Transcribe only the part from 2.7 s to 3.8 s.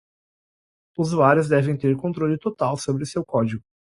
sobre seu código.